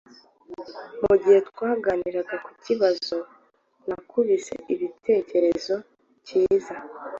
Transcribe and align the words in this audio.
Mugihe 1.03 1.37
twaganiraga 1.49 2.35
kukibazo, 2.45 3.17
nakubise 3.87 4.53
igitekerezo 4.73 5.75
cyiza. 6.27 6.75